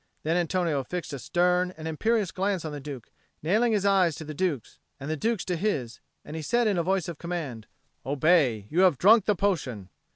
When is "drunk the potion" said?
8.97-9.89